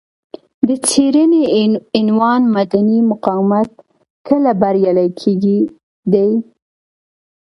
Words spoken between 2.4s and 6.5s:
مدني مقاومت کله بریالی کیږي دی.